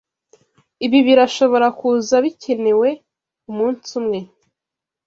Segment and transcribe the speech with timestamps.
[0.85, 2.87] Ibi birashobora kuza bikenewe
[3.49, 4.19] umunsi umwe.